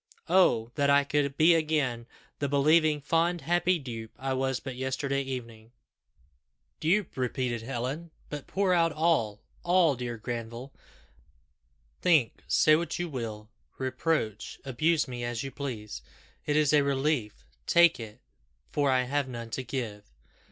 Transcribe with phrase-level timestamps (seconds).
[0.29, 0.71] Oh!
[0.73, 2.07] that I could be again
[2.39, 5.73] the believing, fond, happy dupe I was but yesterday evening!"
[6.79, 8.09] "Dupe!" repeated Helen.
[8.27, 10.73] "But pour out all all, dear Granville.
[12.01, 16.01] Think say what you will reproach abuse me as you please.
[16.47, 18.21] It is a relief take it
[18.71, 20.03] for I have none to give."